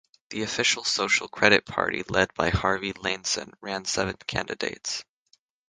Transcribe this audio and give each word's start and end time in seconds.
The 0.31 0.41
official 0.41 0.83
Social 0.83 1.27
Credit 1.27 1.63
Party 1.63 2.01
led 2.09 2.33
by 2.33 2.49
Harvey 2.49 2.91
Lainson 2.93 3.53
ran 3.61 3.85
seven 3.85 4.17
candidates. 4.25 5.03